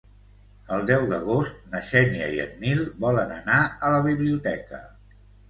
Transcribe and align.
El 0.77 0.85
deu 0.91 1.03
d'agost 1.11 1.59
na 1.73 1.81
Xènia 1.89 2.31
i 2.39 2.41
en 2.47 2.57
Nil 2.65 2.81
volen 3.07 3.35
anar 3.37 3.61
a 3.69 3.93
la 3.99 4.03
biblioteca. 4.09 4.83